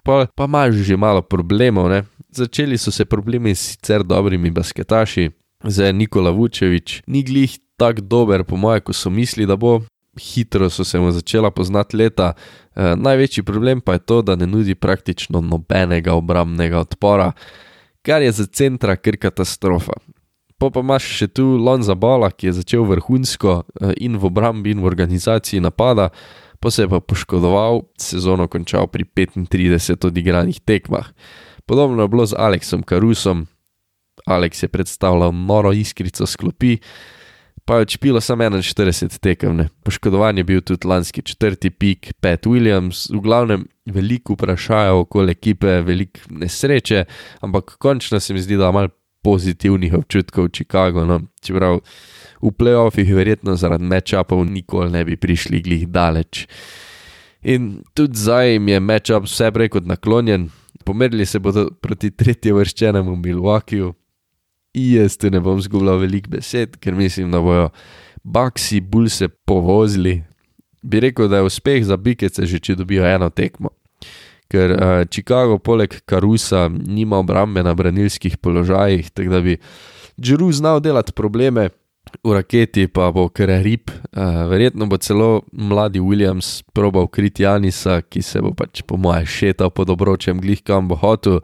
pa, 0.02 0.26
pa 0.34 0.44
imaš 0.44 0.82
že 0.86 0.96
malo 0.96 1.22
problemov, 1.22 1.88
ne. 1.90 2.04
Začeli 2.30 2.78
so 2.78 2.92
se 2.92 3.04
problemi 3.04 3.54
s 3.54 3.72
sicer 3.72 4.04
dobrimi 4.04 4.50
basketaši, 4.50 5.30
zdaj 5.64 5.92
Nikola 5.92 6.30
Vučevič 6.30 7.02
ni 7.06 7.22
glih 7.22 7.58
tako 7.78 8.00
dober, 8.00 8.44
po 8.44 8.56
mojem, 8.56 8.82
ko 8.82 8.92
so 8.92 9.10
mislili, 9.10 9.46
da 9.48 9.56
bo. 9.56 9.80
Hitro 10.18 10.70
so 10.70 10.84
se 10.84 10.98
mu 11.00 11.10
začela 11.12 11.50
poznati 11.50 11.96
leta, 11.96 12.32
e, 12.74 12.94
največji 12.96 13.42
problem 13.42 13.80
pa 13.80 13.96
je 13.96 13.98
to, 13.98 14.22
da 14.22 14.36
ne 14.36 14.46
nudi 14.46 14.74
praktično 14.74 15.40
nobenega 15.40 16.14
obrambnega 16.14 16.80
odpora, 16.80 17.32
kar 18.02 18.22
je 18.22 18.32
za 18.32 18.46
centra 18.46 18.96
kar 18.96 19.16
katastrofa. 19.16 19.98
Po 20.58 20.72
pa 20.74 20.82
imaš 20.82 21.06
še 21.20 21.28
tu 21.30 21.44
Lonza 21.54 21.94
Bala, 21.94 22.32
ki 22.34 22.50
je 22.50 22.58
začel 22.62 22.82
vrhunsko 22.88 23.62
e, 23.62 23.92
in 24.02 24.18
v 24.18 24.26
obrambi, 24.26 24.74
in 24.74 24.82
v 24.82 24.90
organizaciji 24.90 25.62
napada, 25.62 26.10
pa 26.60 26.70
se 26.70 26.82
je 26.82 26.90
pa 26.90 27.00
poškodoval, 27.00 27.86
sezono 27.98 28.48
končal 28.50 28.90
pri 28.90 29.06
35 29.06 30.10
odigranih 30.10 30.58
tekmah. 30.60 31.14
Podobno 31.66 32.02
je 32.02 32.08
bilo 32.10 32.26
z 32.26 32.34
Aleksom 32.34 32.82
Karusom, 32.82 33.46
Aleks 34.26 34.62
je 34.62 34.68
predstavljal 34.68 35.32
noro 35.32 35.72
iskrico 35.72 36.26
sklopi, 36.26 36.78
pa 37.64 37.76
je 37.76 37.86
odšpilo 37.86 38.20
samo 38.20 38.44
41 38.44 39.18
tekem, 39.18 39.56
ne. 39.56 39.68
poškodovan 39.82 40.38
je 40.38 40.44
bil 40.44 40.60
tudi 40.60 40.86
lanski 40.86 41.22
četrti 41.22 41.70
pik, 41.70 42.12
Pat 42.20 42.46
Williams, 42.46 43.08
v 43.12 43.20
glavnem 43.20 43.66
veliko 43.86 44.32
vprašajo 44.32 45.00
okoli 45.00 45.32
ekipe, 45.32 45.80
veliko 45.80 46.20
nesreče, 46.30 47.04
ampak 47.40 47.76
končno 47.78 48.20
se 48.20 48.34
mi 48.34 48.40
zdi, 48.40 48.56
da 48.56 48.72
malo 48.72 48.88
pozitivnih 49.22 49.94
občutkov 49.94 50.48
v 50.48 50.52
Chicagu, 50.54 51.04
no, 51.04 51.20
čeprav 51.42 51.80
v 52.42 52.52
playoffih 52.54 53.14
verjetno 53.14 53.56
zaradi 53.56 53.84
matchupov 53.84 54.44
nikoli 54.46 54.92
ne 54.94 55.04
bi 55.04 55.16
prišli 55.16 55.62
glih 55.62 55.88
daleč. 55.88 56.46
In 57.42 57.82
tudi 57.94 58.18
zdaj 58.18 58.52
jim 58.52 58.68
je 58.68 58.80
matchup 58.80 59.26
vse 59.26 59.50
prej 59.54 59.70
kot 59.74 59.86
naklonjen, 59.86 60.48
pomerili 60.84 61.26
se 61.26 61.38
bodo 61.38 61.68
proti 61.82 62.10
tretji 62.10 62.52
vrščenemu 62.52 63.16
Milwaukeeju, 63.16 63.92
jaz 64.74 65.16
tu 65.16 65.30
ne 65.30 65.40
bom 65.40 65.60
zgubljal 65.60 65.98
veliko 66.02 66.30
besed, 66.30 66.76
ker 66.76 66.94
mislim, 66.94 67.30
da 67.30 67.40
bojo 67.40 67.68
Baksi 68.24 68.80
bolj 68.80 69.08
se 69.08 69.28
povozili. 69.28 70.22
Bi 70.82 71.00
rekel, 71.00 71.28
da 71.28 71.36
je 71.36 71.48
uspeh 71.48 71.84
za 71.84 71.96
Bikece 71.96 72.46
že 72.46 72.58
če 72.58 72.74
dobijo 72.74 73.06
eno 73.06 73.30
tekmo. 73.30 73.70
Ker 74.48 74.72
uh, 74.72 75.04
Chicago 75.10 75.58
poleg 75.58 76.00
Karusa 76.08 76.68
nima 76.68 77.18
obrambe 77.18 77.62
na 77.62 77.74
branilskih 77.74 78.36
položajih, 78.36 79.10
tako 79.10 79.30
da 79.30 79.40
bi 79.40 79.56
Džeru 80.20 80.52
znal 80.52 80.80
delati 80.80 81.12
probleme, 81.12 81.68
v 82.24 82.34
raketi 82.34 82.88
pa 82.88 83.10
bo 83.12 83.28
kar 83.28 83.52
rip. 83.62 83.90
Uh, 83.90 84.48
verjetno 84.50 84.86
bo 84.86 84.96
celo 84.96 85.42
mladi 85.52 86.00
Williams 86.00 86.62
probal 86.72 87.06
kriti 87.06 87.42
Janisa, 87.42 88.00
ki 88.02 88.22
se 88.22 88.42
bo 88.42 88.54
pač 88.56 88.82
po 88.82 88.96
mojem 88.96 89.26
šetal 89.26 89.70
pod 89.70 89.90
obročem 89.90 90.40
glih 90.40 90.62
kam 90.62 90.88
bo 90.88 90.96
hotel, 90.96 91.40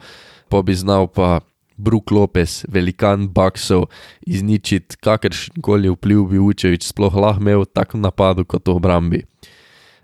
pa 0.49 0.63
bi 0.63 0.75
znal 0.75 1.07
pa 1.09 1.41
Brook 1.77 2.11
Lopez, 2.11 2.65
velikan 2.69 3.29
Baksov, 3.29 3.87
izničiti 4.27 4.97
kakršen 5.03 5.63
koli 5.63 5.91
vpliv 5.91 6.27
bi 6.31 6.39
Učevič 6.39 6.87
sploh 6.87 7.15
lahko 7.15 7.43
imel 7.43 7.65
tako 7.65 7.99
v 7.99 8.01
napadu 8.01 8.45
kot 8.45 8.69
v 8.69 8.77
obrambi. 8.77 9.23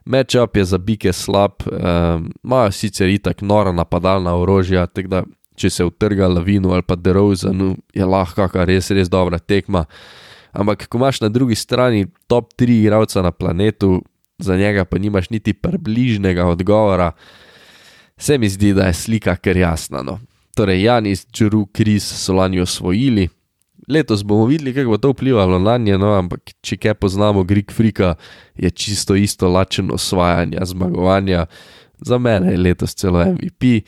Matchup 0.05 0.57
je 0.57 0.65
za 0.65 0.79
bike 0.79 1.13
slab, 1.13 1.63
imajo 2.45 2.67
um, 2.67 2.73
sicer 2.73 3.09
itak 3.09 3.43
nora 3.43 3.73
napadalna 3.73 4.35
orožja, 4.35 4.87
tako 4.87 5.09
da 5.09 5.23
če 5.61 5.71
se 5.71 5.85
utrga 5.85 6.29
lavino 6.29 6.73
ali 6.75 6.83
pa 6.83 6.97
derozanu, 6.97 7.75
je 7.95 8.07
lahko 8.07 8.43
kakšna 8.43 8.65
res, 8.69 8.91
res 8.91 9.13
dobra 9.13 9.39
tekma. 9.39 9.85
Ampak 10.53 10.89
ko 10.91 10.99
imaš 10.99 11.21
na 11.23 11.29
drugi 11.29 11.55
strani 11.55 12.09
top 12.27 12.55
3 12.59 12.81
igralca 12.81 13.23
na 13.23 13.31
planetu, 13.31 14.01
za 14.41 14.57
njega 14.57 14.85
pa 14.85 14.99
nimaš 14.99 15.31
niti 15.31 15.53
približnega 15.53 16.47
odgovora, 16.49 17.13
se 18.17 18.39
mi 18.39 18.49
zdi, 18.49 18.73
da 18.75 18.89
je 18.89 18.95
slika 18.95 19.37
kar 19.37 19.57
jasna. 19.57 20.03
No. 20.03 20.19
Torej, 20.61 20.83
Janis, 20.83 21.27
Džuru, 21.33 21.67
Kris 21.73 22.05
so 22.05 22.35
lani 22.37 22.61
osvojili. 22.61 23.29
Letos 23.89 24.23
bomo 24.25 24.45
videli, 24.47 24.75
kako 24.75 24.91
bo 24.91 24.97
to 24.99 25.11
vplivalo 25.11 25.59
na 25.59 25.79
nje, 25.79 25.97
no, 25.99 26.11
ampak 26.13 26.53
če 26.61 26.77
kaj 26.77 26.95
poznamo, 27.01 27.47
Greek 27.49 27.73
Frika 27.73 28.15
je 28.61 28.71
čisto 28.71 29.17
isto 29.17 29.49
lačen 29.49 29.89
osvajanja, 29.93 30.67
zmagovanja, 30.69 31.47
za 32.05 32.19
mene 32.19 32.53
je 32.53 32.59
letos 32.61 32.93
celo 32.95 33.25
MVP. 33.25 33.87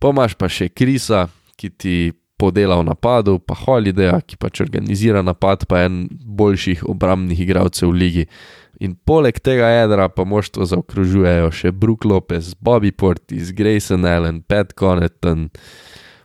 Pomaž 0.00 0.38
pa 0.40 0.48
še 0.48 0.70
Krisa, 0.72 1.26
ki 1.60 1.68
ti 1.70 1.94
podela 2.40 2.78
v 2.80 2.88
napadu, 2.88 3.36
pa 3.36 3.52
Holiday, 3.52 4.16
ki 4.24 4.40
pač 4.40 4.62
organizira 4.64 5.20
napad, 5.20 5.66
pa 5.68 5.84
en 5.84 6.06
boljših 6.08 6.86
obrambnih 6.88 7.44
igralcev 7.44 7.92
v 7.92 8.00
ligi. 8.00 8.24
In 8.80 8.94
poleg 8.96 9.36
tega 9.44 9.68
jedra 9.68 10.08
pa 10.08 10.24
moštvo 10.24 10.64
zaokrožujejo 10.64 11.50
še 11.52 11.72
Brook 11.76 12.06
Lopez, 12.08 12.54
Bobby 12.56 12.94
Portis, 12.96 13.52
Grayson 13.52 14.08
Allen, 14.08 14.40
Pat 14.40 14.72
Connaughton, 14.72 15.50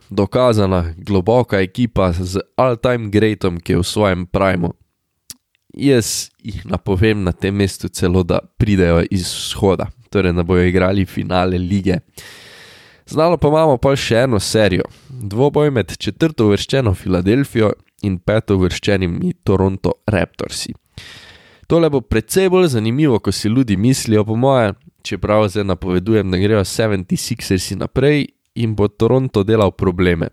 dokazana 0.08 0.94
globoka 0.96 1.60
ekipa 1.60 2.14
z 2.16 2.40
all-time 2.56 3.12
greatom, 3.12 3.60
ki 3.60 3.76
je 3.76 3.82
v 3.82 3.84
svojem 3.84 4.24
primu. 4.24 4.72
Jaz 5.76 6.30
jih 6.40 6.64
napovem 6.64 7.26
na 7.26 7.36
tem 7.36 7.52
mestu 7.52 7.92
celo, 7.92 8.24
da 8.24 8.40
pridejo 8.56 9.04
iz 9.12 9.28
vzhoda, 9.28 9.90
torej 10.08 10.32
da 10.32 10.46
bojo 10.46 10.64
igrali 10.64 11.04
finale 11.04 11.60
lige. 11.60 12.00
Znano 13.06 13.36
pa 13.36 13.48
imamo 13.48 13.76
pa 13.78 13.94
še 13.96 14.24
eno 14.24 14.40
serijo, 14.40 14.84
dvoboj 15.08 15.70
med 15.70 15.96
četrto 15.96 16.48
uvrščeno 16.48 16.94
Filadelfijo 16.94 17.70
in 18.02 18.18
peto 18.18 18.56
uvrščenimi 18.56 19.32
Toronto 19.44 19.92
Raptorsi. 20.06 20.74
Tole 21.66 21.90
bo 21.90 22.00
precej 22.00 22.50
bolj 22.50 22.68
zanimivo, 22.74 23.18
ko 23.18 23.32
si 23.32 23.48
ljudje 23.48 23.76
mislijo, 23.76 24.24
po 24.24 24.36
moje, 24.36 24.74
čeprav 25.02 25.48
zdaj 25.48 25.64
napovedujem, 25.64 26.30
da 26.30 26.38
grejo 26.38 26.64
76ersi 26.64 27.78
naprej 27.78 28.26
in 28.54 28.74
bo 28.74 28.88
Toronto 28.88 29.42
delal 29.42 29.70
probleme. 29.70 30.28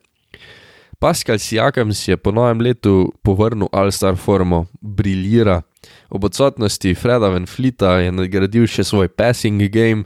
Pascal 0.99 1.37
Siakam 1.39 1.93
si 1.93 2.11
je 2.11 2.17
po 2.17 2.31
novem 2.31 2.61
letu 2.61 3.11
povrnil 3.21 3.67
All-Star 3.71 4.15
formo, 4.17 4.65
briljira, 4.81 5.61
ob 6.09 6.23
odsotnosti 6.23 6.95
Freda 6.95 7.29
Van 7.29 7.45
Flita 7.45 7.97
je 7.99 8.11
nadgradil 8.11 8.65
še 8.67 8.85
svoj 8.87 9.09
passing 9.11 9.61
game, 9.69 10.05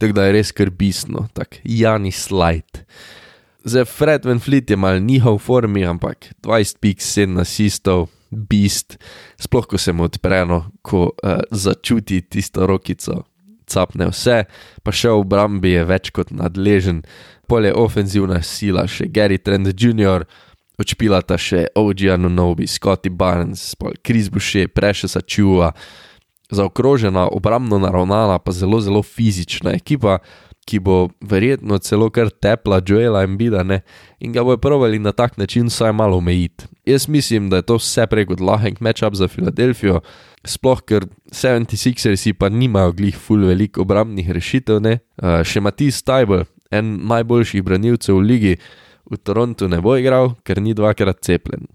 tako 0.00 0.16
da 0.16 0.24
je 0.26 0.32
res 0.38 0.50
skrbisno, 0.54 1.28
tak 1.36 1.60
Jani 1.64 2.12
Slide. 2.12 2.86
Zdaj, 3.64 3.84
Fred 3.84 4.24
Van 4.24 4.40
Fleet 4.40 4.70
je 4.70 4.76
mal 4.76 5.00
njihov 5.04 5.38
formi, 5.44 5.84
ampak 5.84 6.32
20 6.42 6.80
pik, 6.80 7.04
7 7.04 7.40
asistov, 7.40 8.08
beast, 8.30 8.96
sploh 9.36 9.66
ko 9.66 9.78
se 9.78 9.92
mu 9.92 10.06
odpre, 10.08 10.44
no, 10.48 10.62
ko 10.82 11.10
uh, 11.10 11.42
začuti 11.50 12.22
tisto 12.22 12.66
rokico, 12.66 13.24
capne 13.68 14.08
vse, 14.10 14.44
pa 14.82 14.94
še 14.94 15.12
v 15.12 15.20
obrambi 15.20 15.74
je 15.74 15.84
več 15.84 16.12
kot 16.14 16.32
nadležen, 16.32 17.02
polje 17.50 17.74
ofenzivna 17.76 18.40
sila, 18.46 18.86
še 18.88 19.10
Gary 19.12 19.38
Trent 19.42 19.68
Jr., 19.74 20.24
odšpila 20.80 21.20
ta 21.20 21.36
še 21.36 21.66
OG 21.76 22.06
Anunobi, 22.14 22.64
Scotty 22.70 23.12
Barnes, 23.12 23.74
Chris 24.06 24.30
Boucher, 24.32 24.70
Precious 24.72 25.18
Achua 25.18 25.74
zaokrožena, 26.50 27.28
obrambno 27.32 27.78
naravnana, 27.78 28.38
pa 28.38 28.52
zelo, 28.52 28.80
zelo 28.80 29.02
fizična 29.02 29.74
ekipa, 29.76 30.18
ki 30.70 30.78
bo 30.78 31.08
verjetno 31.20 31.78
celo 31.82 32.10
kar 32.14 32.30
tepla 32.30 32.80
Joela 32.86 33.24
in 33.24 33.36
Bida, 33.38 33.64
in 34.20 34.32
ga 34.32 34.44
bojo 34.44 34.60
provali 34.60 34.98
na 34.98 35.12
tak 35.12 35.38
način 35.38 35.66
vsaj 35.66 35.92
malo 35.92 36.18
omejiti. 36.18 36.68
Jaz 36.86 37.08
mislim, 37.08 37.50
da 37.50 37.56
je 37.56 37.62
to 37.62 37.78
vse 37.80 38.06
prej 38.06 38.26
kot 38.26 38.40
lahek 38.40 38.80
matchup 38.80 39.14
za 39.14 39.28
Filadelfijo, 39.28 40.00
sploh 40.44 40.82
ker 40.86 41.06
76ersi 41.32 42.32
pa 42.32 42.48
nimajo 42.48 42.92
glih 42.92 43.18
full 43.18 43.46
veliko 43.46 43.82
obrambnih 43.82 44.30
rešitev, 44.30 44.80
ne. 44.80 44.98
Uh, 45.16 45.40
še 45.44 45.60
Matisse 45.60 46.04
Tybel, 46.06 46.46
en 46.70 46.94
najboljših 47.10 47.64
branilcev 47.66 48.20
v 48.20 48.26
ligi, 48.26 48.56
v 49.10 49.18
Torontu 49.18 49.68
ne 49.68 49.80
bo 49.82 49.96
igral, 49.98 50.36
ker 50.46 50.62
ni 50.62 50.74
dvakrat 50.76 51.24
cepljen. 51.24 51.66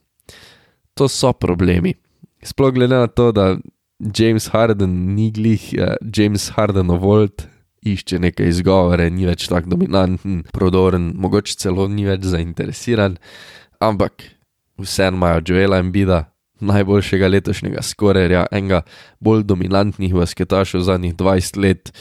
To 0.95 1.09
so 1.11 1.33
problemi. 1.33 1.97
Sploh 2.45 2.71
glede 2.71 2.95
na 2.95 3.07
to, 3.07 3.31
da 3.35 3.55
James 3.99 4.49
Harden 4.51 5.15
ni 5.15 5.31
glih, 5.31 5.69
uh, 5.79 5.95
James 6.17 6.49
Harden 6.55 6.91
Volt 6.99 7.47
išče 7.85 8.19
neke 8.19 8.47
izgovore, 8.49 9.07
ni 9.13 9.27
več 9.29 9.47
tako 9.47 9.75
dominanten, 9.75 10.41
prodoren, 10.53 11.11
mogoče 11.21 11.55
celo 11.61 11.87
ni 11.87 12.07
več 12.07 12.25
zainteresiran, 12.27 13.19
ampak 13.79 14.25
vseeno 14.81 15.19
imajo 15.19 15.43
Joela 15.45 15.79
in 15.83 15.91
Bida, 15.93 16.25
najboljšega 16.65 17.29
letošnjega 17.29 17.83
skorerja, 17.85 18.45
enega 18.51 18.81
bolj 19.23 19.45
dominantnih 19.47 20.15
basketašov 20.15 20.85
zadnjih 20.87 21.15
20 21.15 21.61
let. 21.61 21.91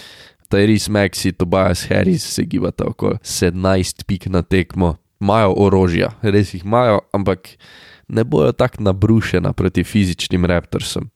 Tyrese 0.52 0.92
Maxi, 0.92 1.32
Tobias 1.32 1.86
Harris 1.90 2.24
se 2.36 2.44
gibata 2.46 2.86
okoli 2.86 3.18
17 3.24 4.04
pik 4.06 4.28
na 4.30 4.42
tekmo, 4.42 4.94
imajo 5.20 5.54
orožja, 5.66 6.12
res 6.22 6.52
jih 6.54 6.62
imajo, 6.64 7.00
ampak 7.16 7.56
ne 8.08 8.24
bojo 8.24 8.52
tako 8.52 8.84
nabrušena 8.84 9.52
proti 9.56 9.84
fizičnim 9.84 10.44
raptorsom. 10.46 11.08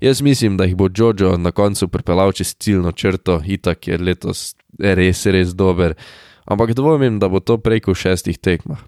Jaz 0.00 0.20
mislim, 0.22 0.56
da 0.56 0.64
jih 0.64 0.76
bo 0.76 0.88
Jojo 0.96 1.36
na 1.36 1.50
koncu 1.50 1.88
pripeljal 1.88 2.32
čez 2.32 2.56
ciljno 2.58 2.92
črto, 2.92 3.40
itak 3.46 3.88
je 3.88 3.98
letos 3.98 4.54
res, 4.78 5.26
res 5.26 5.54
dober, 5.54 5.94
ampak 6.44 6.74
dvomim, 6.74 7.18
da 7.18 7.28
bo 7.28 7.40
to 7.40 7.58
preko 7.58 7.94
šestih 7.94 8.38
tekmah. 8.38 8.78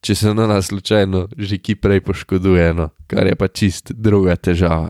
če 0.00 0.14
se 0.14 0.34
na 0.34 0.46
nas 0.46 0.70
slučajno 0.70 1.26
že 1.36 1.58
ki 1.58 1.74
prej 1.82 2.00
poškoduje, 2.06 2.70
no, 2.74 2.90
kar 3.10 3.26
je 3.26 3.34
pa 3.34 3.48
čist 3.48 3.92
druga 3.92 4.36
težava. 4.36 4.88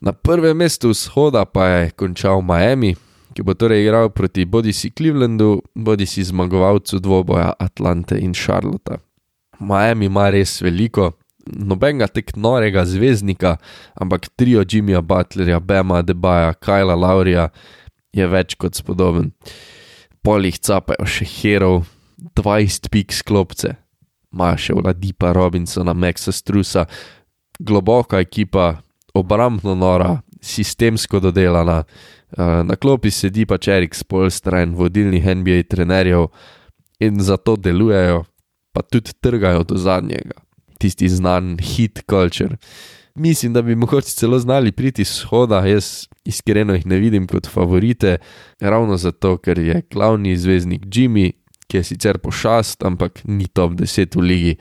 Na 0.00 0.12
prvem 0.12 0.56
mestu 0.56 0.90
vzhoda 0.90 1.44
pa 1.44 1.66
je 1.68 1.90
končal 1.96 2.42
Miami, 2.42 2.94
ki 3.34 3.42
bo 3.42 3.54
torej 3.54 3.86
igral 3.86 4.10
proti 4.10 4.44
bodisi 4.44 4.90
Clevelandu, 4.90 5.62
bodisi 5.74 6.24
zmagovalcu 6.24 7.00
dvoboja 7.00 7.54
Atlante 7.58 8.18
in 8.20 8.34
Charlotta. 8.34 8.98
Miami 9.60 10.06
ima 10.06 10.28
res 10.30 10.60
veliko, 10.62 11.14
nobenega 11.46 12.08
tek 12.08 12.34
norega 12.36 12.84
zvezdnika, 12.88 13.56
ampak 14.00 14.28
trio 14.36 14.64
Jimmyja 14.64 15.02
Butlerja, 15.02 15.60
Bema 15.60 16.02
Debaja, 16.02 16.54
Kajla 16.54 16.94
Laurija 16.94 17.48
je 18.14 18.26
več 18.26 18.54
kot 18.58 18.78
spodoben. 18.78 19.32
Polih 20.24 20.56
capajo 20.58 21.06
še 21.06 21.26
herov, 21.28 21.84
20 22.38 22.88
pik 22.92 23.12
sklopce, 23.12 23.74
imajo 24.32 24.60
še 24.60 24.76
Vladipa 24.78 25.34
Robinsona, 25.36 25.92
Maxa 25.92 26.32
Strusa, 26.32 26.86
globoka 27.60 28.22
ekipa, 28.22 28.78
obrambno 29.14 29.74
nora, 29.78 30.22
sistemsko 30.44 31.20
dodelana, 31.20 31.84
eh, 32.38 32.62
na 32.64 32.76
klopi 32.76 33.10
sedi 33.10 33.46
pa 33.46 33.58
Čerik 33.58 33.94
Spolstra 33.94 34.62
in 34.62 34.74
vodilnih 34.74 35.26
NBA 35.26 35.62
trenerjev 35.68 36.28
in 37.00 37.20
zato 37.20 37.56
delujejo, 37.56 38.24
pa 38.72 38.82
tudi 38.82 39.12
trgajo 39.20 39.62
do 39.64 39.76
zadnjega, 39.76 40.40
tisti 40.84 41.08
znan 41.08 41.56
hit 41.58 42.02
culture. 42.10 42.56
Mislim, 43.14 43.52
da 43.52 43.62
bi 43.62 43.74
mogoče 43.74 44.08
celo 44.08 44.38
znali 44.38 44.72
priti 44.72 45.02
iz 45.02 45.08
shoda, 45.08 45.62
jaz 45.66 46.06
iskreno 46.24 46.74
jih 46.74 46.86
ne 46.86 46.98
vidim 46.98 47.26
kot 47.26 47.46
favorite, 47.46 48.16
ravno 48.60 48.96
zato, 48.96 49.36
ker 49.38 49.58
je 49.58 49.82
glavni 49.90 50.36
zvezdnik 50.36 50.82
Jimmy, 50.86 51.30
ki 51.66 51.76
je 51.76 51.84
sicer 51.84 52.18
pošast, 52.18 52.82
ampak 52.84 53.22
ni 53.24 53.46
top 53.46 53.72
10 53.80 54.16
v 54.16 54.20
ligi. 54.20 54.56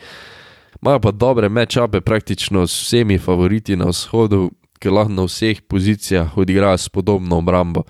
Imajo 0.82 1.00
pa 1.00 1.12
dobre 1.12 1.50
mečape 1.50 2.02
praktično 2.02 2.68
s 2.68 2.78
vsemi 2.86 3.18
favoriti 3.18 3.76
na 3.76 3.90
vzhodu, 3.90 4.52
ki 4.80 4.90
lahko 4.92 5.18
na 5.18 5.26
vseh 5.28 5.62
pozicijah 5.68 6.38
odigrajo 6.38 6.78
s 6.78 6.90
podobno 6.90 7.42
obrambo. 7.42 7.84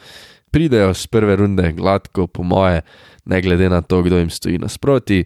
Pridejo 0.52 0.94
z 0.94 1.08
prve 1.08 1.36
runde 1.36 1.72
gladko, 1.74 2.28
po 2.28 2.44
moje, 2.44 2.82
ne 3.26 3.42
glede 3.42 3.70
na 3.70 3.82
to, 3.82 4.02
kdo 4.04 4.18
jim 4.18 4.30
stoji 4.30 4.58
nasproti, 4.58 5.26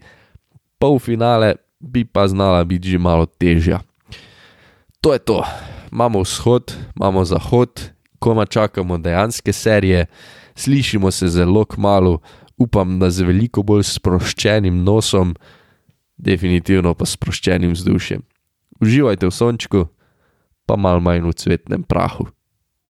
polfinale 0.80 1.56
bi 1.80 2.06
pa 2.06 2.28
znala 2.28 2.64
biti 2.64 2.90
že 2.90 2.98
malo 2.98 3.26
težja. 3.26 3.80
To 5.02 5.14
je 5.14 5.20
to, 5.20 5.46
imamo 5.92 6.22
vzhod, 6.22 6.74
imamo 6.96 7.26
zahod, 7.26 7.92
koma 8.20 8.46
čakamo 8.46 8.98
dejanske 8.98 9.54
serije, 9.54 10.06
slišimo 10.56 11.12
se 11.12 11.28
zelo 11.28 11.66
kmalo, 11.66 12.20
upam, 12.58 13.00
da 13.00 13.10
z 13.10 13.22
veliko 13.22 13.64
bolj 13.64 13.84
sproščenim 13.84 14.84
nosom, 14.84 15.36
definitivno 16.18 16.94
pa 16.98 17.06
sproščenim 17.06 17.76
vzdušjem. 17.78 18.24
Uživajte 18.82 19.30
v 19.30 19.34
sončku, 19.34 19.86
pa 20.66 20.76
malo 20.76 21.00
manj 21.00 21.30
v 21.30 21.34
cvetnem 21.34 21.84
prahu. 21.86 22.28